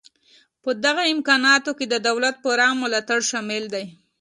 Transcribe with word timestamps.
په 0.63 0.69
دغه 0.85 1.03
امکاناتو 1.13 1.71
کې 1.77 1.85
د 1.89 1.95
دولت 2.07 2.35
پوره 2.43 2.67
ملاتړ 2.81 3.19
شامل 3.31 3.63
دی 3.73 3.85